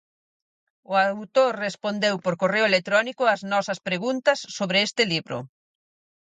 [0.91, 5.37] O autor respondeu por correo electrónico as nosas preguntas sobre este libro.